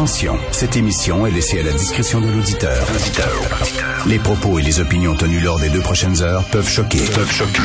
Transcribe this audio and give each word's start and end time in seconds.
Attention, 0.00 0.38
cette 0.50 0.76
émission 0.76 1.26
est 1.26 1.30
laissée 1.30 1.60
à 1.60 1.62
la 1.62 1.72
discrétion 1.72 2.22
de 2.22 2.28
l'auditeur. 2.30 2.86
Les 4.06 4.18
propos 4.18 4.58
et 4.58 4.62
les 4.62 4.80
opinions 4.80 5.14
tenues 5.14 5.40
lors 5.40 5.58
des 5.58 5.68
deux 5.68 5.82
prochaines 5.82 6.22
heures 6.22 6.42
peuvent 6.44 6.66
choquer. 6.66 7.00
Peuvent 7.14 7.30
choquer. 7.30 7.60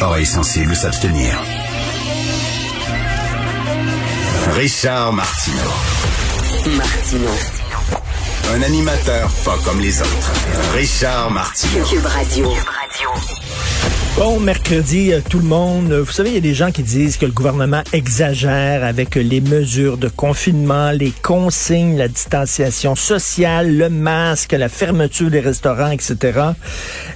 Oreilles 0.00 0.24
sensibles 0.24 0.76
s'abstenir. 0.76 1.36
Richard 4.52 5.12
Martineau. 5.14 6.76
Martino. 6.76 7.30
Un 8.54 8.62
animateur 8.62 9.28
pas 9.44 9.58
comme 9.64 9.80
les 9.80 10.00
autres. 10.00 10.30
Richard 10.72 11.32
Martineau. 11.32 11.84
Cube 11.86 12.06
Radio. 12.06 12.52
Bon 14.16 14.40
mercredi 14.40 15.12
euh, 15.12 15.20
tout 15.26 15.38
le 15.38 15.46
monde. 15.46 15.92
Vous 15.92 16.10
savez, 16.10 16.30
il 16.30 16.34
y 16.34 16.38
a 16.38 16.42
des 16.42 16.52
gens 16.52 16.72
qui 16.72 16.82
disent 16.82 17.16
que 17.16 17.24
le 17.26 17.32
gouvernement 17.32 17.82
exagère 17.92 18.84
avec 18.84 19.14
les 19.14 19.40
mesures 19.40 19.96
de 19.96 20.08
confinement, 20.08 20.90
les 20.90 21.12
consignes, 21.22 21.96
la 21.96 22.08
distanciation 22.08 22.96
sociale, 22.96 23.74
le 23.74 23.88
masque, 23.88 24.52
la 24.52 24.68
fermeture 24.68 25.30
des 25.30 25.40
restaurants, 25.40 25.90
etc. 25.90 26.40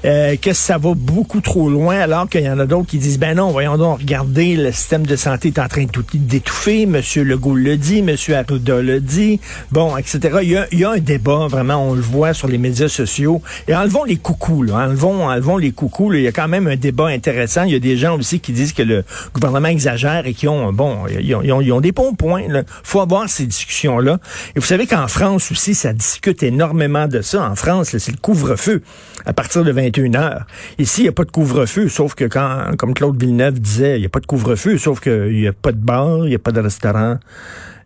Euh, 0.04 0.36
que 0.36 0.52
ça 0.52 0.78
va 0.78 0.92
beaucoup 0.94 1.40
trop 1.40 1.68
loin, 1.68 1.98
alors 1.98 2.28
qu'il 2.28 2.42
y 2.42 2.48
en 2.48 2.58
a 2.58 2.64
d'autres 2.64 2.86
qui 2.86 2.98
disent, 2.98 3.18
ben 3.18 3.36
non, 3.36 3.50
voyons 3.50 3.76
donc, 3.76 3.98
regardez, 3.98 4.54
le 4.54 4.72
système 4.72 5.04
de 5.04 5.16
santé 5.16 5.48
est 5.48 5.58
en 5.58 5.68
train 5.68 5.84
d'étouffer. 6.14 6.86
Monsieur 6.86 7.24
Legault 7.24 7.56
le 7.56 7.76
dit, 7.76 8.02
Monsieur 8.02 8.36
Arruda 8.36 8.80
le 8.80 9.00
dit, 9.00 9.40
bon, 9.72 9.96
etc. 9.96 10.38
Il 10.42 10.50
y, 10.50 10.56
a, 10.56 10.66
il 10.72 10.78
y 10.78 10.84
a 10.84 10.92
un 10.92 10.98
débat, 10.98 11.48
vraiment, 11.48 11.86
on 11.86 11.94
le 11.94 12.00
voit 12.00 12.34
sur 12.34 12.48
les 12.48 12.58
médias 12.58 12.88
sociaux. 12.88 13.42
Et 13.68 13.74
enlevons 13.74 14.04
les 14.04 14.16
coucous, 14.16 14.62
là, 14.62 14.76
enlevons, 14.76 15.26
enlevons 15.26 15.56
les 15.56 15.72
coucous. 15.72 16.10
Là. 16.10 16.19
Il 16.19 16.24
y 16.24 16.28
a 16.28 16.32
quand 16.32 16.48
même 16.48 16.69
un 16.69 16.76
débat 16.84 17.06
intéressant. 17.06 17.64
Il 17.64 17.72
y 17.72 17.77
a 17.77 17.80
des 17.80 17.96
gens 17.96 18.18
aussi 18.18 18.40
qui 18.40 18.52
disent 18.52 18.72
que 18.72 18.82
le 18.82 19.04
gouvernement 19.32 19.68
exagère 19.68 20.27
et 20.27 20.34
qui 20.34 20.48
ont, 20.48 20.72
bon, 20.72 21.06
ils 21.08 21.34
ont, 21.34 21.42
ils 21.42 21.52
ont, 21.52 21.60
ils 21.60 21.72
ont 21.72 21.80
des 21.80 21.92
bons 21.92 22.14
points. 22.14 22.42
Il 22.42 22.64
faut 22.82 23.00
avoir 23.00 23.28
ces 23.28 23.46
discussions-là. 23.46 24.18
Et 24.54 24.60
vous 24.60 24.66
savez 24.66 24.86
qu'en 24.86 25.08
France 25.08 25.50
aussi, 25.50 25.74
ça 25.74 25.92
discute 25.92 26.42
énormément 26.42 27.08
de 27.08 27.22
ça. 27.22 27.48
En 27.48 27.56
France, 27.56 27.96
c'est 27.96 28.12
le 28.12 28.18
couvre-feu 28.18 28.82
à 29.24 29.32
partir 29.32 29.64
de 29.64 29.72
21 29.72 30.14
heures. 30.14 30.46
Ici, 30.78 31.00
il 31.00 31.04
n'y 31.04 31.08
a 31.08 31.12
pas 31.12 31.24
de 31.24 31.30
couvre-feu, 31.30 31.88
sauf 31.88 32.14
que 32.14 32.26
quand, 32.26 32.76
comme 32.76 32.92
Claude 32.92 33.19
Villeneuve 33.19 33.58
disait, 33.60 33.96
il 33.96 34.00
n'y 34.00 34.06
a 34.06 34.10
pas 34.10 34.20
de 34.20 34.26
couvre-feu, 34.26 34.76
sauf 34.76 35.00
qu'il 35.00 35.32
n'y 35.32 35.46
a 35.46 35.52
pas 35.52 35.72
de 35.72 35.78
bar, 35.78 36.26
il 36.26 36.28
n'y 36.28 36.34
a 36.34 36.38
pas 36.38 36.52
de 36.52 36.60
restaurant. 36.60 37.19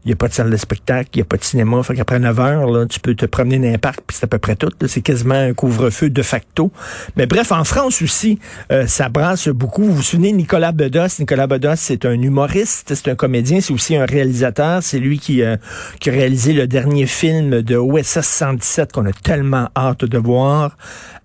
Il 0.05 0.09
n'y 0.09 0.13
a 0.13 0.17
pas 0.17 0.29
de 0.29 0.33
salle 0.33 0.51
de 0.51 0.57
spectacle, 0.57 1.11
il 1.15 1.19
n'y 1.19 1.23
a 1.23 1.25
pas 1.25 1.37
de 1.37 1.45
cinéma. 1.45 1.83
Fait 1.83 1.95
qu'après 1.95 2.19
9 2.19 2.41
heures, 2.41 2.71
là, 2.71 2.87
tu 2.87 3.01
peux 3.01 3.15
te 3.15 3.27
promener 3.27 3.59
dans 3.59 3.75
un 3.75 3.79
parc, 3.79 4.01
puis 4.07 4.17
c'est 4.17 4.25
à 4.25 4.29
peu 4.29 4.39
près 4.39 4.57
tout. 4.57 4.71
C'est 4.87 5.01
quasiment 5.01 5.35
un 5.35 5.53
couvre-feu 5.55 6.11
de 6.11 6.23
facto. 6.23 6.71
Mais 7.17 7.27
bref, 7.27 7.53
en 7.53 7.65
France 7.65 8.01
aussi, 8.03 8.39
euh, 8.73 8.87
ça 8.87 9.09
brasse 9.09 9.49
beaucoup. 9.49 9.85
Vous 9.85 9.97
vous 9.97 10.03
souvenez, 10.03 10.33
Nicolas 10.33 10.73
Bedos? 10.73 11.19
Nicolas 11.19 11.47
Bedos, 11.47 11.77
c'est 11.77 12.05
un 12.05 12.21
humoriste, 12.21 12.95
c'est 12.95 13.09
un 13.09 13.15
comédien, 13.15 13.61
c'est 13.61 13.73
aussi 13.73 13.97
un 13.97 14.07
réalisateur. 14.07 14.83
C'est 14.83 14.99
lui 14.99 15.19
qui, 15.19 15.43
euh, 15.43 15.57
a 15.57 16.11
réalisé 16.11 16.53
le 16.53 16.67
dernier 16.67 17.07
film 17.07 17.61
de 17.63 17.77
OSS 17.77 18.21
117 18.23 18.93
qu'on 18.93 19.07
a 19.07 19.13
tellement 19.13 19.69
hâte 19.77 20.05
de 20.05 20.19
voir. 20.19 20.77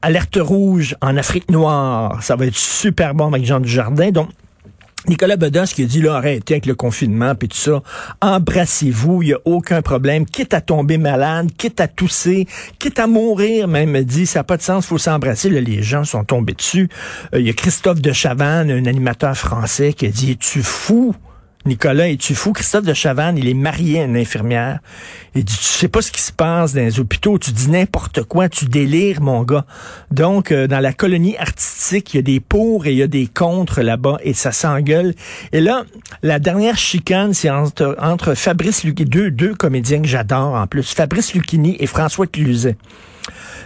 Alerte 0.02 0.38
rouge 0.40 0.96
en 1.02 1.16
Afrique 1.16 1.50
noire. 1.50 2.22
Ça 2.22 2.36
va 2.36 2.46
être 2.46 2.58
super 2.58 3.14
bon 3.14 3.28
avec 3.28 3.46
Jean 3.46 3.60
Dujardin. 3.62 4.12
Donc, 4.12 4.30
Nicolas 5.08 5.36
Bedos 5.36 5.66
qui 5.66 5.84
a 5.84 5.86
dit 5.86 6.02
là 6.02 6.16
arrêtez 6.16 6.54
avec 6.54 6.66
le 6.66 6.76
confinement 6.76 7.36
puis 7.36 7.50
tout 7.50 7.58
ça, 7.58 7.82
embrassez-vous, 8.22 9.22
il 9.24 9.30
y 9.30 9.34
a 9.34 9.40
aucun 9.46 9.82
problème, 9.82 10.26
quitte 10.26 10.54
à 10.54 10.62
tomber 10.62 10.98
malade, 10.98 11.50
quitte 11.58 11.82
à 11.82 11.88
tousser, 11.88 12.48
quitte 12.80 13.00
à 13.00 13.08
mourir 13.08 13.68
même 13.68 14.02
dit 14.04 14.26
ça 14.26 14.40
n'a 14.40 14.44
pas 14.44 14.58
de 14.58 14.62
sens, 14.62 14.86
faut 14.86 14.98
s'embrasser. 14.98 15.50
Là 15.50 15.62
les 15.62 15.84
gens 15.84 16.04
sont 16.04 16.24
tombés 16.24 16.54
dessus. 16.54 16.90
Euh, 17.34 17.40
il 17.40 17.48
y 17.48 17.50
a 17.50 17.54
Christophe 17.54 18.02
de 18.02 18.12
Chavannes, 18.12 18.72
un 18.72 18.86
animateur 18.86 19.36
français 19.36 19.94
qui 19.94 20.06
a 20.06 20.10
dit 20.10 20.32
es-tu 20.32 20.64
fou? 20.64 21.14
Nicolas, 21.66 22.10
es-tu 22.10 22.36
fou? 22.36 22.52
Christophe 22.52 22.84
de 22.84 22.94
Chavannes, 22.94 23.38
il 23.38 23.48
est 23.48 23.54
marié 23.54 24.02
à 24.02 24.04
une 24.04 24.18
infirmière. 24.18 24.80
Il 25.34 25.46
dit, 25.46 25.56
tu 25.56 25.64
sais 25.64 25.88
pas 25.88 26.02
ce 26.02 26.12
qui 26.12 26.22
se 26.22 26.34
passe 26.34 26.74
dans 26.74 26.82
les 26.82 27.00
hôpitaux, 27.00 27.40
tu 27.40 27.52
dis 27.52 27.70
n'importe 27.70 28.24
quoi, 28.24 28.50
tu 28.50 28.66
délires, 28.66 29.22
mon 29.22 29.44
gars. 29.44 29.66
Donc, 30.12 30.52
euh, 30.52 30.68
dans 30.68 30.82
la 30.82 30.92
colonie 30.92 31.38
artistique, 31.38 32.14
il 32.14 32.18
y 32.18 32.20
a 32.20 32.24
des 32.24 32.42
pour 32.42 32.86
et 32.86 32.92
il 32.92 32.98
y 32.98 33.02
a 33.02 33.08
des 33.08 33.28
contre 33.28 33.82
là-bas 33.82 34.18
et 34.24 34.34
ça 34.34 34.52
s'engueule. 34.52 35.16
Et 35.54 35.62
là, 35.62 35.86
la 36.22 36.40
dernière 36.40 36.78
chicane, 36.78 37.34
c'est 37.34 37.50
entre, 37.50 38.34
Fabrice 38.36 38.84
Lucchini, 38.84 39.10
deux, 39.10 39.32
deux 39.32 39.56
comédiens 39.56 40.02
que 40.02 40.08
j'adore 40.08 40.56
en 40.56 40.68
plus, 40.68 40.94
Fabrice 40.94 41.34
Lucchini 41.34 41.78
et 41.80 41.88
François 41.88 42.28
Cluzet. 42.28 42.76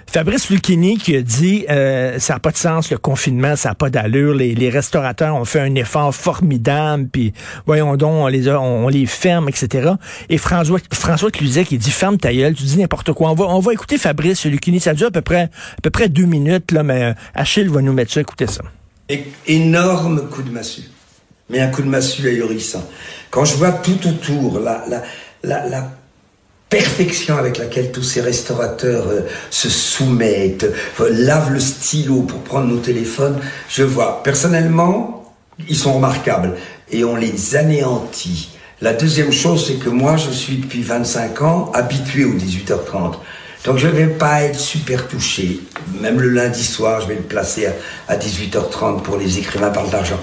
Fabrice 0.09 0.49
Lucchini 0.49 0.97
qui 0.97 1.15
a 1.15 1.21
dit 1.21 1.65
euh, 1.69 2.17
ça 2.19 2.33
n'a 2.33 2.39
pas 2.39 2.51
de 2.51 2.57
sens 2.57 2.89
le 2.91 2.97
confinement, 2.97 3.55
ça 3.55 3.69
n'a 3.69 3.75
pas 3.75 3.89
d'allure. 3.89 4.33
Les, 4.33 4.69
restaurateurs 4.69 5.35
ont 5.35 5.45
fait 5.45 5.59
un 5.59 5.75
effort 5.75 6.13
formidable, 6.13 7.07
puis 7.11 7.33
voyons 7.65 7.95
donc, 7.97 8.11
on 8.11 8.27
les, 8.27 8.49
on, 8.49 8.89
ferme, 9.05 9.49
etc. 9.49 9.91
Et 10.29 10.37
François, 10.37 10.79
François 10.93 11.31
qui 11.31 11.77
dit 11.77 11.91
ferme 11.91 12.17
ta 12.17 12.33
gueule, 12.33 12.53
tu 12.53 12.63
dis 12.63 12.77
n'importe 12.77 13.11
quoi. 13.13 13.31
On 13.31 13.35
va, 13.35 13.45
on 13.45 13.59
va 13.59 13.73
écouter 13.73 13.97
Fabrice 13.97 14.45
Lucchini. 14.45 14.79
Ça 14.79 14.93
dure 14.93 15.07
à 15.07 15.11
peu 15.11 15.21
près, 15.21 15.49
peu 15.83 15.89
près 15.89 16.09
deux 16.09 16.25
minutes, 16.25 16.71
là, 16.71 16.83
mais 16.83 17.03
euh, 17.03 17.13
Achille 17.33 17.67
va 17.67 17.81
nous 17.81 17.93
mettre 17.93 18.13
ça. 18.13 18.21
Écoutez 18.21 18.47
ça. 18.47 18.63
Énorme 19.45 20.29
coup 20.29 20.41
de 20.41 20.51
massue. 20.51 20.89
Mais 21.49 21.59
un 21.59 21.67
coup 21.67 21.81
de 21.81 21.87
massue 21.87 22.27
ahurissant. 22.27 22.85
Quand 23.29 23.45
je 23.45 23.55
vois 23.55 23.71
tout 23.71 23.99
autour, 24.07 24.59
la, 24.59 24.83
la, 24.89 25.03
la, 25.43 25.67
la 25.67 25.91
perfection 26.69 27.37
avec 27.37 27.57
laquelle 27.57 27.91
tous 27.91 28.03
ces 28.03 28.21
restaurateurs 28.21 29.07
euh, 29.07 29.21
se 29.49 29.69
soumettent, 29.69 30.67
euh, 30.99 31.09
lavent 31.11 31.51
le 31.51 31.59
stylo 31.59 32.21
pour 32.23 32.39
prendre 32.39 32.67
nos 32.67 32.79
téléphones, 32.79 33.39
je 33.69 33.83
vois. 33.83 34.21
Personnellement, 34.23 35.33
ils 35.69 35.77
sont 35.77 35.93
remarquables 35.93 36.55
et 36.91 37.03
on 37.03 37.15
les 37.15 37.55
anéantit. 37.55 38.49
La 38.81 38.93
deuxième 38.93 39.31
chose, 39.31 39.65
c'est 39.67 39.75
que 39.75 39.89
moi, 39.89 40.17
je 40.17 40.29
suis 40.29 40.57
depuis 40.57 40.83
25 40.83 41.41
ans 41.41 41.71
habitué 41.73 42.25
aux 42.25 42.33
18h30. 42.33 43.15
Donc 43.65 43.77
je 43.77 43.87
ne 43.87 43.93
vais 43.93 44.07
pas 44.07 44.43
être 44.43 44.59
super 44.59 45.07
touché. 45.07 45.59
Même 45.99 46.21
le 46.21 46.29
lundi 46.29 46.63
soir, 46.63 47.01
je 47.01 47.07
vais 47.07 47.15
le 47.15 47.21
placer 47.21 47.65
à, 47.65 47.73
à 48.07 48.17
18h30 48.17 49.01
pour 49.01 49.17
les 49.17 49.39
écrivains 49.39 49.71
par 49.71 49.87
d'argent. 49.87 50.19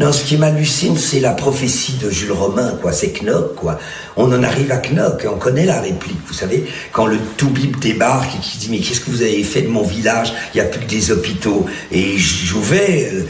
Non, 0.00 0.10
ce 0.10 0.24
qui 0.24 0.36
m'hallucine, 0.36 0.96
c'est 0.98 1.20
la 1.20 1.30
prophétie 1.30 1.92
de 2.02 2.10
Jules 2.10 2.32
Romain, 2.32 2.76
quoi. 2.82 2.90
C'est 2.90 3.12
Knock, 3.22 3.54
quoi. 3.54 3.78
On 4.16 4.24
en 4.32 4.42
arrive 4.42 4.72
à 4.72 4.78
Knock, 4.78 5.24
on 5.32 5.38
connaît 5.38 5.66
la 5.66 5.80
réplique, 5.80 6.18
vous 6.26 6.34
savez, 6.34 6.64
quand 6.90 7.06
le 7.06 7.16
Toubib 7.36 7.78
débarque 7.78 8.34
et 8.34 8.40
qui 8.40 8.58
dit, 8.58 8.68
mais 8.72 8.78
qu'est-ce 8.78 9.00
que 9.00 9.10
vous 9.10 9.22
avez 9.22 9.44
fait 9.44 9.62
de 9.62 9.68
mon 9.68 9.84
village? 9.84 10.32
Il 10.52 10.60
n'y 10.60 10.66
a 10.66 10.68
plus 10.68 10.80
que 10.80 10.90
des 10.90 11.12
hôpitaux. 11.12 11.66
Et 11.92 12.18
Jouvet, 12.18 13.12
euh, 13.12 13.22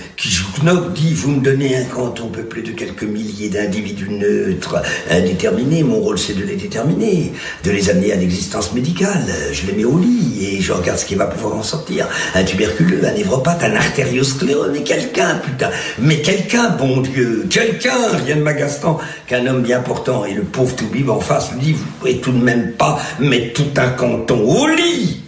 Knock, 0.63 0.95
dit, 0.95 1.13
vous 1.13 1.33
me 1.33 1.43
donnez 1.43 1.77
un 1.77 1.85
canton 1.85 2.29
peuplé 2.29 2.63
de 2.63 2.71
quelques 2.71 3.03
milliers 3.03 3.51
d'individus 3.51 4.09
neutres, 4.09 4.81
indéterminés. 5.11 5.83
Mon 5.83 6.01
rôle, 6.01 6.19
c'est 6.19 6.35
de 6.35 6.45
les 6.45 6.57
déterminer, 6.57 7.35
de 7.63 7.71
les 7.73 7.91
amener 7.91 8.13
à 8.13 8.17
l'existence 8.17 8.73
médicale. 8.73 9.27
Je 9.53 9.67
les 9.67 9.75
mets 9.75 9.85
au 9.85 9.99
lit 9.99 10.47
et 10.47 10.63
je 10.63 10.73
regarde 10.73 10.99
ce 10.99 11.05
qui 11.05 11.15
va 11.15 11.27
pouvoir 11.27 11.57
en 11.57 11.63
sortir. 11.63 12.09
Un 12.35 12.45
tuberculeux, 12.45 13.05
un 13.05 13.13
névropathe, 13.13 13.65
un 13.65 13.77
artériosclérose, 13.77 14.71
mais 14.73 14.83
quelqu'un, 14.83 15.43
putain, 15.45 15.69
mais 15.99 16.23
quelqu'un 16.23 16.54
quelqu'un, 16.55 16.71
bon 16.71 17.01
Dieu, 17.01 17.47
quelqu'un, 17.51 18.17
rien 18.25 18.37
de 18.37 18.43
m'agaçant 18.43 18.99
qu'un 19.27 19.47
homme 19.47 19.63
bien 19.63 19.81
portant 19.81 20.25
et 20.25 20.35
le 20.35 20.43
pauvre 20.43 20.75
Toubib 20.77 21.11
en 21.11 21.19
face 21.19 21.53
lui 21.53 21.61
dit, 21.61 21.73
vous 21.73 21.85
pouvez 21.99 22.19
tout 22.19 22.31
de 22.31 22.43
même 22.43 22.73
pas 22.73 23.01
mettre 23.19 23.55
tout 23.55 23.81
un 23.81 23.89
canton 23.89 24.41
au 24.41 24.69
lit. 24.69 25.23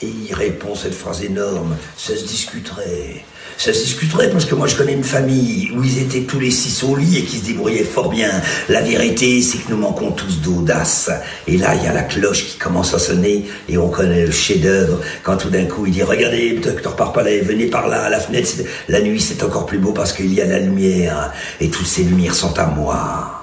Et 0.00 0.08
il 0.08 0.34
répond 0.34 0.74
cette 0.74 0.94
phrase 0.94 1.22
énorme, 1.22 1.76
ça 1.96 2.16
se 2.16 2.24
discuterait. 2.24 3.24
Ça 3.62 3.72
se 3.72 3.84
discuterait 3.84 4.28
parce 4.28 4.44
que 4.44 4.56
moi 4.56 4.66
je 4.66 4.74
connais 4.74 4.94
une 4.94 5.04
famille 5.04 5.70
où 5.70 5.84
ils 5.84 6.02
étaient 6.02 6.22
tous 6.22 6.40
les 6.40 6.50
six 6.50 6.82
au 6.82 6.96
lit 6.96 7.18
et 7.18 7.22
qui 7.22 7.38
se 7.38 7.44
débrouillaient 7.44 7.84
fort 7.84 8.08
bien. 8.08 8.28
La 8.68 8.80
vérité, 8.80 9.40
c'est 9.40 9.58
que 9.58 9.70
nous 9.70 9.76
manquons 9.76 10.10
tous 10.10 10.40
d'audace. 10.40 11.12
Et 11.46 11.58
là, 11.58 11.76
il 11.76 11.84
y 11.84 11.86
a 11.86 11.92
la 11.92 12.02
cloche 12.02 12.44
qui 12.44 12.58
commence 12.58 12.92
à 12.92 12.98
sonner 12.98 13.44
et 13.68 13.78
on 13.78 13.88
connaît 13.88 14.26
le 14.26 14.32
chef-d'œuvre 14.32 14.98
quand 15.22 15.36
tout 15.36 15.48
d'un 15.48 15.66
coup 15.66 15.86
il 15.86 15.92
dit 15.92 16.02
Regardez, 16.02 16.58
docteur 16.58 16.96
Parpalais, 16.96 17.38
venez 17.38 17.66
par 17.66 17.86
là 17.86 18.02
à 18.02 18.10
la 18.10 18.18
fenêtre. 18.18 18.50
La 18.88 19.00
nuit, 19.00 19.20
c'est 19.20 19.44
encore 19.44 19.66
plus 19.66 19.78
beau 19.78 19.92
parce 19.92 20.12
qu'il 20.12 20.34
y 20.34 20.40
a 20.40 20.44
la 20.44 20.58
lumière 20.58 21.32
et 21.60 21.70
toutes 21.70 21.86
ces 21.86 22.02
lumières 22.02 22.34
sont 22.34 22.58
à 22.58 22.66
moi 22.66 23.41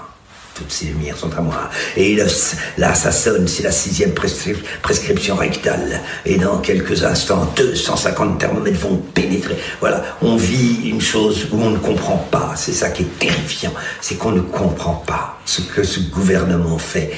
toutes 0.59 0.71
ces 0.71 0.85
lumières 0.87 1.17
sont 1.17 1.31
à 1.37 1.41
moi. 1.41 1.69
Et 1.95 2.15
là, 2.77 2.93
ça 2.93 3.11
sonne, 3.11 3.47
c'est 3.47 3.63
la 3.63 3.71
sixième 3.71 4.13
prescription 4.13 5.35
rectale. 5.35 6.01
Et 6.25 6.37
dans 6.37 6.57
quelques 6.57 7.03
instants, 7.03 7.51
250 7.55 8.37
thermomètres 8.37 8.79
vont 8.79 8.97
pénétrer. 8.97 9.55
Voilà, 9.79 10.03
on 10.21 10.35
vit 10.35 10.89
une 10.89 11.01
chose 11.01 11.47
où 11.51 11.61
on 11.61 11.69
ne 11.69 11.77
comprend 11.77 12.17
pas. 12.17 12.53
C'est 12.57 12.73
ça 12.73 12.89
qui 12.89 13.03
est 13.03 13.19
terrifiant, 13.19 13.73
c'est 14.01 14.15
qu'on 14.15 14.31
ne 14.31 14.41
comprend 14.41 14.95
pas 15.07 15.39
ce 15.45 15.61
que 15.61 15.83
ce 15.83 16.01
gouvernement 16.01 16.77
fait. 16.77 17.11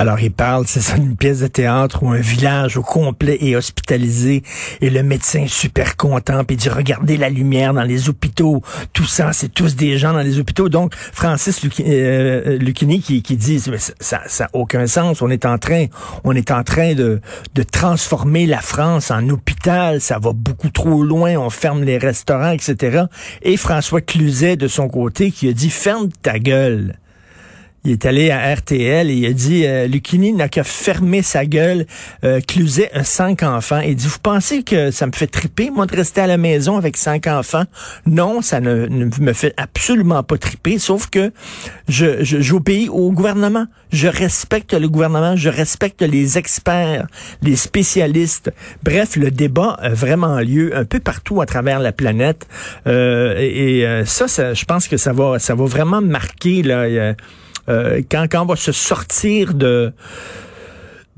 Alors, 0.00 0.18
il 0.18 0.32
parle, 0.32 0.64
c'est 0.66 0.80
ça, 0.80 0.96
une 0.96 1.14
pièce 1.14 1.40
de 1.40 1.46
théâtre 1.46 2.02
où 2.02 2.08
un 2.08 2.20
village 2.20 2.78
au 2.78 2.82
complet 2.82 3.36
est 3.42 3.54
hospitalisé 3.54 4.42
et 4.80 4.88
le 4.88 5.02
médecin 5.02 5.40
est 5.40 5.54
super 5.54 5.98
content, 5.98 6.42
puis 6.42 6.56
il 6.56 6.58
dit, 6.58 6.70
regardez 6.70 7.18
la 7.18 7.28
lumière 7.28 7.74
dans 7.74 7.82
les 7.82 8.08
hôpitaux, 8.08 8.62
tout 8.94 9.04
ça, 9.04 9.34
c'est 9.34 9.52
tous 9.52 9.76
des 9.76 9.98
gens 9.98 10.14
dans 10.14 10.22
les 10.22 10.38
hôpitaux. 10.38 10.70
Donc, 10.70 10.94
Francis 10.94 11.60
euh, 11.80 12.56
Lucchini 12.56 13.02
qui, 13.02 13.20
qui 13.20 13.36
dit, 13.36 13.62
ça 14.00 14.22
n'a 14.40 14.48
aucun 14.54 14.86
sens, 14.86 15.20
on 15.20 15.28
est 15.28 15.44
en 15.44 15.58
train, 15.58 15.84
on 16.24 16.34
est 16.34 16.50
en 16.50 16.64
train 16.64 16.94
de, 16.94 17.20
de 17.54 17.62
transformer 17.62 18.46
la 18.46 18.62
France 18.62 19.10
en 19.10 19.28
hôpital, 19.28 20.00
ça 20.00 20.18
va 20.18 20.32
beaucoup 20.32 20.70
trop 20.70 21.02
loin, 21.02 21.36
on 21.36 21.50
ferme 21.50 21.84
les 21.84 21.98
restaurants, 21.98 22.52
etc. 22.52 23.04
Et 23.42 23.58
François 23.58 24.00
Cluzet, 24.00 24.56
de 24.56 24.66
son 24.66 24.88
côté, 24.88 25.30
qui 25.30 25.46
a 25.50 25.52
dit, 25.52 25.68
ferme 25.68 26.08
ta 26.22 26.38
gueule 26.38 26.94
Il 27.84 27.92
est 27.92 28.04
allé 28.04 28.30
à 28.30 28.54
RTL 28.54 29.10
et 29.10 29.14
il 29.14 29.26
a 29.26 29.32
dit 29.32 29.64
euh, 29.64 29.86
Lucini 29.86 30.32
n'a 30.32 30.48
qu'à 30.48 30.64
fermer 30.64 31.22
sa 31.22 31.46
gueule, 31.46 31.86
euh, 32.24 32.40
clusait 32.40 32.90
cinq 33.04 33.42
enfants. 33.42 33.80
Il 33.80 33.96
dit 33.96 34.06
Vous 34.06 34.18
pensez 34.22 34.62
que 34.62 34.90
ça 34.90 35.06
me 35.06 35.12
fait 35.12 35.26
triper, 35.26 35.70
moi, 35.70 35.86
de 35.86 35.96
rester 35.96 36.20
à 36.20 36.26
la 36.26 36.36
maison 36.36 36.76
avec 36.76 36.96
cinq 36.96 37.26
enfants? 37.26 37.64
Non, 38.04 38.42
ça 38.42 38.60
ne, 38.60 38.86
me 38.86 39.32
fait 39.32 39.54
absolument 39.56 40.22
pas 40.22 40.36
triper, 40.36 40.78
sauf 40.78 41.08
que 41.08 41.32
je, 41.88 42.22
je 42.22 42.40
j'obéis 42.40 42.88
au 42.88 43.12
gouvernement. 43.12 43.66
Je 43.92 44.08
respecte 44.08 44.74
le 44.74 44.88
gouvernement, 44.88 45.36
je 45.36 45.48
respecte 45.48 46.02
les 46.02 46.38
experts, 46.38 47.06
les 47.42 47.56
spécialistes. 47.56 48.52
Bref, 48.82 49.16
le 49.16 49.30
débat 49.30 49.76
a 49.80 49.90
vraiment 49.90 50.38
lieu 50.40 50.76
un 50.76 50.84
peu 50.84 51.00
partout 51.00 51.40
à 51.40 51.46
travers 51.46 51.80
la 51.80 51.92
planète. 51.92 52.46
Euh, 52.86 53.36
et, 53.38 53.86
euh, 53.86 54.04
ça, 54.04 54.28
ça, 54.28 54.54
je 54.54 54.64
pense 54.64 54.86
que 54.86 54.96
ça 54.96 55.12
va, 55.12 55.38
ça 55.38 55.54
va 55.54 55.64
vraiment 55.64 56.00
marquer 56.00 56.62
là. 56.62 57.14
Euh, 57.68 58.02
quand, 58.10 58.26
quand 58.30 58.42
on 58.42 58.46
va 58.46 58.56
se 58.56 58.72
sortir 58.72 59.54
de 59.54 59.92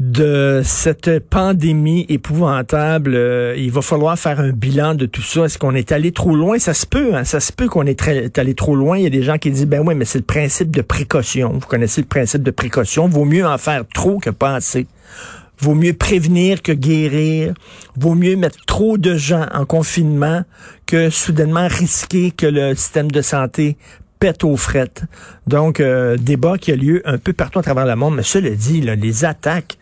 de 0.02 0.62
cette 0.64 1.20
pandémie 1.20 2.06
épouvantable, 2.08 3.14
euh, 3.14 3.54
il 3.56 3.70
va 3.70 3.82
falloir 3.82 4.18
faire 4.18 4.40
un 4.40 4.50
bilan 4.50 4.96
de 4.96 5.06
tout 5.06 5.22
ça. 5.22 5.44
Est-ce 5.44 5.58
qu'on 5.58 5.76
est 5.76 5.92
allé 5.92 6.10
trop 6.10 6.34
loin? 6.34 6.58
Ça 6.58 6.74
se 6.74 6.86
peut, 6.86 7.14
hein? 7.14 7.22
ça 7.22 7.38
se 7.38 7.52
peut 7.52 7.68
qu'on 7.68 7.86
est 7.86 8.36
allé 8.36 8.54
trop 8.54 8.74
loin. 8.74 8.98
Il 8.98 9.04
y 9.04 9.06
a 9.06 9.10
des 9.10 9.22
gens 9.22 9.38
qui 9.38 9.52
disent, 9.52 9.66
ben 9.66 9.80
oui, 9.86 9.94
mais 9.94 10.04
c'est 10.04 10.18
le 10.18 10.24
principe 10.24 10.72
de 10.72 10.82
précaution. 10.82 11.52
Vous 11.52 11.68
connaissez 11.68 12.00
le 12.00 12.08
principe 12.08 12.42
de 12.42 12.50
précaution. 12.50 13.06
Vaut 13.06 13.24
mieux 13.24 13.46
en 13.46 13.58
faire 13.58 13.84
trop 13.94 14.18
que 14.18 14.30
pas 14.30 14.56
assez. 14.56 14.88
Vaut 15.60 15.76
mieux 15.76 15.92
prévenir 15.92 16.62
que 16.62 16.72
guérir. 16.72 17.54
Vaut 17.96 18.14
mieux 18.14 18.34
mettre 18.34 18.58
trop 18.66 18.98
de 18.98 19.14
gens 19.14 19.46
en 19.54 19.64
confinement 19.66 20.42
que 20.86 21.10
soudainement 21.10 21.68
risquer 21.68 22.32
que 22.32 22.46
le 22.46 22.74
système 22.74 23.12
de 23.12 23.22
santé 23.22 23.76
pète 24.22 24.44
aux 24.44 24.56
frettes. 24.56 25.02
Donc, 25.48 25.80
euh, 25.80 26.16
débat 26.16 26.56
qui 26.56 26.70
a 26.70 26.76
lieu 26.76 27.02
un 27.04 27.18
peu 27.18 27.32
partout 27.32 27.58
à 27.58 27.62
travers 27.62 27.86
le 27.86 27.96
monde. 27.96 28.14
Mais 28.14 28.22
cela 28.22 28.50
dit, 28.50 28.80
les 28.80 29.24
attaques 29.24 29.78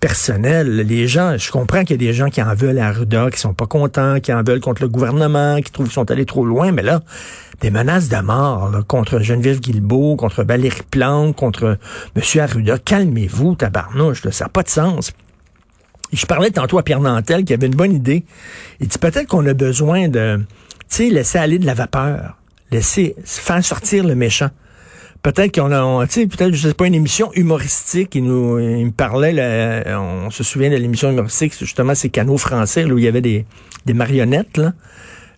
personnelles, 0.00 0.78
les 0.78 1.06
gens, 1.06 1.38
je 1.38 1.48
comprends 1.52 1.82
qu'il 1.82 2.02
y 2.02 2.04
a 2.04 2.08
des 2.08 2.12
gens 2.12 2.28
qui 2.28 2.42
en 2.42 2.52
veulent 2.56 2.80
à 2.80 2.90
Ruda, 2.90 3.30
qui 3.30 3.38
sont 3.38 3.54
pas 3.54 3.68
contents, 3.68 4.18
qui 4.18 4.32
en 4.32 4.42
veulent 4.42 4.58
contre 4.58 4.82
le 4.82 4.88
gouvernement, 4.88 5.60
qui 5.60 5.70
trouvent 5.70 5.86
qu'ils 5.86 5.94
sont 5.94 6.10
allés 6.10 6.26
trop 6.26 6.44
loin. 6.44 6.72
Mais 6.72 6.82
là, 6.82 7.02
des 7.60 7.70
menaces 7.70 8.08
de 8.08 8.16
mort 8.16 8.68
contre 8.88 9.20
Geneviève 9.20 9.60
Guilbeault, 9.60 10.16
contre 10.16 10.42
Valérie 10.42 10.82
Plante, 10.90 11.36
contre 11.36 11.78
M. 12.16 12.40
Arruda. 12.40 12.78
Calmez-vous, 12.78 13.54
tabarnouche, 13.54 14.28
ça 14.28 14.46
n'a 14.46 14.48
pas 14.48 14.64
de 14.64 14.70
sens. 14.70 15.12
je 16.12 16.26
parlais 16.26 16.50
tantôt 16.50 16.78
à 16.78 16.82
Pierre 16.82 16.98
Nantel 16.98 17.44
qui 17.44 17.54
avait 17.54 17.68
une 17.68 17.76
bonne 17.76 17.92
idée. 17.92 18.24
Il 18.80 18.88
dit 18.88 18.98
peut-être 18.98 19.28
qu'on 19.28 19.46
a 19.46 19.54
besoin 19.54 20.08
de, 20.08 20.38
tu 20.38 20.84
sais, 20.88 21.10
laisser 21.10 21.38
aller 21.38 21.60
de 21.60 21.66
la 21.66 21.74
vapeur 21.74 22.38
laisser 22.74 23.14
faire 23.24 23.64
sortir 23.64 24.04
le 24.04 24.14
méchant. 24.14 24.50
Peut-être 25.22 25.54
qu'on 25.54 25.72
a, 25.72 26.06
tu 26.06 26.12
sais, 26.12 26.26
peut-être, 26.26 26.52
je 26.52 26.68
sais 26.68 26.74
pas, 26.74 26.86
une 26.86 26.94
émission 26.94 27.32
humoristique. 27.32 28.14
Il 28.14 28.24
nous, 28.24 28.58
il 28.58 28.86
me 28.86 28.90
parlait, 28.90 29.84
on 29.96 30.30
se 30.30 30.44
souvient 30.44 30.68
de 30.68 30.76
l'émission 30.76 31.10
humoristique, 31.10 31.54
justement, 31.58 31.94
ces 31.94 32.10
canaux 32.10 32.36
français, 32.36 32.84
où 32.84 32.98
il 32.98 33.04
y 33.04 33.08
avait 33.08 33.22
des, 33.22 33.46
des 33.86 33.94
marionnettes, 33.94 34.58
là 34.58 34.72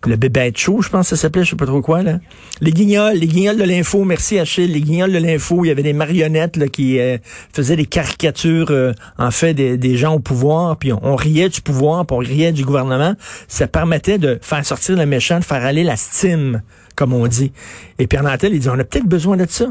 le 0.05 0.15
bébé 0.15 0.51
chaud, 0.55 0.81
je 0.81 0.89
pense 0.89 1.09
que 1.09 1.15
ça 1.15 1.21
s'appelait, 1.21 1.43
je 1.43 1.51
sais 1.51 1.55
pas 1.55 1.65
trop 1.65 1.81
quoi, 1.81 2.03
là. 2.03 2.19
Les 2.61 2.71
guignols, 2.71 3.17
les 3.17 3.27
guignols 3.27 3.57
de 3.57 3.63
l'info, 3.63 4.03
merci 4.03 4.39
Achille, 4.39 4.71
les 4.71 4.81
guignols 4.81 5.11
de 5.11 5.17
l'info, 5.17 5.65
il 5.65 5.69
y 5.69 5.71
avait 5.71 5.83
des 5.83 5.93
marionnettes 5.93 6.55
là, 6.57 6.67
qui 6.67 6.99
euh, 6.99 7.17
faisaient 7.53 7.75
des 7.75 7.85
caricatures, 7.85 8.71
euh, 8.71 8.93
en 9.17 9.31
fait, 9.31 9.53
des, 9.53 9.97
gens 9.97 10.15
au 10.15 10.19
pouvoir, 10.19 10.77
puis 10.77 10.91
on, 10.93 11.15
riait 11.15 11.49
du 11.49 11.61
pouvoir, 11.61 12.05
puis 12.05 12.15
on 12.15 12.19
riait 12.19 12.51
du 12.51 12.63
gouvernement. 12.63 13.15
Ça 13.47 13.67
permettait 13.67 14.17
de 14.17 14.37
faire 14.41 14.65
sortir 14.65 14.95
le 14.95 15.05
méchant, 15.05 15.39
de 15.39 15.45
faire 15.45 15.65
aller 15.65 15.83
la 15.83 15.95
stime, 15.95 16.61
comme 16.95 17.13
on 17.13 17.25
dit. 17.27 17.51
Et 17.99 18.05
Pierre 18.05 18.23
Nantel, 18.23 18.53
il 18.53 18.59
dit, 18.59 18.69
on 18.69 18.77
a 18.77 18.83
peut-être 18.83 19.07
besoin 19.07 19.37
de 19.37 19.45
ça 19.49 19.65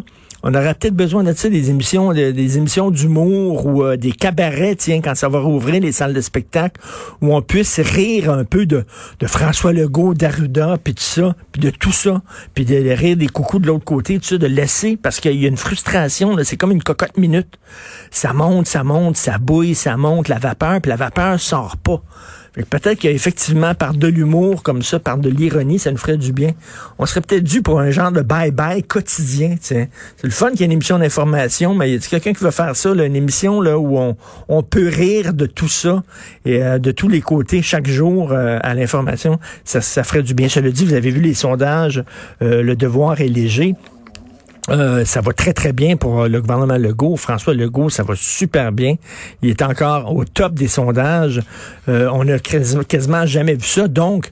on 0.49 0.55
aurait 0.55 0.75
peut-être 0.75 0.95
besoin 0.95 1.25
de 1.25 1.33
ça, 1.33 1.49
des 1.49 1.71
émissions, 1.71 2.13
des 2.13 2.57
émissions 2.57 2.93
d'humour 2.93 3.67
ou 3.67 3.83
euh, 3.83 3.97
des 3.97 4.13
cabarets, 4.13 4.77
tiens, 4.77 5.01
quand 5.03 5.17
ça 5.17 5.29
va 5.29 5.41
rouvrir 5.41 5.81
les 5.81 5.91
salles 5.91 6.15
de 6.15 6.21
spectacle, 6.21 6.81
où 7.21 7.35
on 7.35 7.43
puisse 7.43 7.81
rire 7.81 8.31
un 8.31 8.45
peu 8.45 8.65
de, 8.65 8.85
François 9.25 9.73
Legault, 9.73 10.15
d'Arruda, 10.15 10.77
puis 10.83 10.95
de 10.95 11.01
ça, 11.01 11.35
puis 11.51 11.61
de 11.61 11.71
tout 11.71 11.91
ça, 11.91 12.23
puis 12.55 12.65
de, 12.65 12.77
rire 12.91 13.17
des 13.17 13.27
coucous 13.27 13.59
de 13.59 13.67
l'autre 13.67 13.85
côté, 13.85 14.21
tout 14.21 14.25
ça, 14.25 14.39
de 14.39 14.47
laisser, 14.47 14.97
parce 14.97 15.19
qu'il 15.19 15.35
y 15.35 15.47
a 15.47 15.49
une 15.49 15.57
frustration, 15.57 16.37
c'est 16.45 16.57
comme 16.57 16.71
une 16.71 16.83
cocotte 16.83 17.17
minute. 17.17 17.59
Ça 18.13 18.33
monte, 18.33 18.69
ça 18.69 18.85
monte, 18.85 19.17
ça 19.17 19.39
bouille, 19.39 19.75
ça 19.75 19.97
monte, 19.97 20.29
la 20.29 20.39
vapeur, 20.39 20.81
puis 20.81 20.91
la 20.91 20.97
vapeur 20.97 21.41
sort 21.41 21.77
pas. 21.77 22.01
Peut-être 22.65 23.01
qu'effectivement, 23.01 23.75
par 23.75 23.93
de 23.93 24.07
l'humour 24.07 24.63
comme 24.63 24.81
ça, 24.83 24.99
par 24.99 25.19
de 25.19 25.29
l'ironie, 25.29 25.79
ça 25.79 25.91
nous 25.91 25.99
ferait 25.99 26.17
du 26.17 26.33
bien. 26.33 26.53
On 26.99 27.05
serait 27.05 27.21
peut-être 27.21 27.45
dû 27.45 27.61
pour 27.61 27.81
un 27.81 27.91
genre 27.91 28.13
de 28.13 28.23
bye-bye 28.23 28.83
quotidien. 28.83 29.57
C'est 29.61 29.91
le 30.23 30.31
fun 30.31 30.51
qu'il 30.51 30.61
y 30.61 30.63
ait 30.63 30.67
une 30.67 30.73
émission 30.73 30.99
d'information, 30.99 31.75
mais 31.75 31.93
y 31.93 31.97
a 31.97 31.99
quelqu'un 31.99 32.33
qui 32.33 32.43
veut 32.43 32.51
faire 32.51 32.75
ça, 32.75 32.95
là, 32.95 33.05
une 33.05 33.17
émission 33.17 33.61
là 33.61 33.79
où 33.79 33.99
on, 33.99 34.17
on 34.49 34.63
peut 34.63 34.89
rire 34.89 35.35
de 35.35 35.45
tout 35.45 35.69
ça 35.69 36.03
et 36.47 36.63
euh, 36.63 36.79
de 36.79 36.93
tous 36.93 37.09
les 37.09 37.21
côtés 37.21 37.61
chaque 37.61 37.87
jour 37.87 38.33
euh, 38.33 38.59
à 38.63 38.75
l'information, 38.75 39.39
ça, 39.65 39.83
ça 39.83 40.03
ferait 40.03 40.23
du 40.23 40.33
bien. 40.33 40.49
Je 40.49 40.61
le 40.61 40.73
dis, 40.73 40.87
vous 40.87 40.95
avez 40.95 41.11
vu 41.11 41.21
les 41.21 41.35
sondages, 41.35 42.03
euh, 42.41 42.63
le 42.63 42.75
devoir 42.75 43.21
est 43.21 43.29
léger. 43.29 43.75
Euh, 44.69 45.05
ça 45.05 45.21
va 45.21 45.33
très, 45.33 45.53
très 45.53 45.73
bien 45.73 45.97
pour 45.97 46.23
euh, 46.23 46.29
le 46.29 46.41
gouvernement 46.41 46.77
Legault. 46.77 47.17
François 47.17 47.55
Legault, 47.55 47.89
ça 47.89 48.03
va 48.03 48.15
super 48.17 48.73
bien. 48.73 48.97
Il 49.43 49.51
est 49.51 49.63
encore 49.63 50.15
au 50.15 50.25
top 50.25 50.55
des 50.55 50.67
sondages. 50.67 51.41
Euh, 51.89 52.11
on 52.13 52.27
a 52.29 52.39
quasiment 52.39 53.27
jamais 53.27 53.55
vu 53.55 53.67
ça. 53.67 53.89
Donc, 53.89 54.31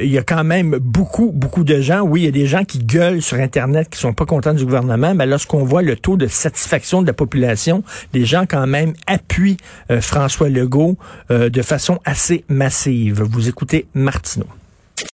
il 0.00 0.08
y 0.08 0.16
a 0.16 0.22
quand 0.22 0.42
même 0.42 0.78
beaucoup, 0.80 1.32
beaucoup 1.32 1.62
de 1.62 1.82
gens. 1.82 2.00
Oui, 2.00 2.22
il 2.22 2.24
y 2.24 2.28
a 2.28 2.30
des 2.30 2.46
gens 2.46 2.64
qui 2.64 2.78
gueulent 2.78 3.20
sur 3.20 3.36
Internet, 3.36 3.90
qui 3.90 3.98
sont 3.98 4.14
pas 4.14 4.24
contents 4.24 4.54
du 4.54 4.64
gouvernement, 4.64 5.14
mais 5.14 5.26
lorsqu'on 5.26 5.64
voit 5.64 5.82
le 5.82 5.96
taux 5.96 6.16
de 6.16 6.28
satisfaction 6.28 7.02
de 7.02 7.06
la 7.06 7.12
population, 7.12 7.82
les 8.14 8.24
gens 8.24 8.46
quand 8.48 8.66
même 8.66 8.94
appuient 9.06 9.58
François 10.00 10.48
Legault 10.48 10.96
de 11.28 11.62
façon 11.62 12.00
assez 12.06 12.42
massive. 12.48 13.22
Vous 13.22 13.50
écoutez 13.50 13.86
Martineau. 13.92 14.46